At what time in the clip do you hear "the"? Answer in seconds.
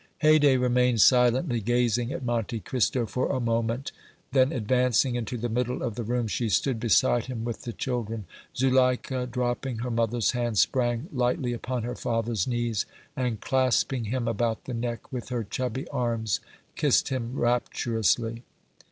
5.37-5.47, 5.93-6.01, 7.65-7.71, 14.65-14.73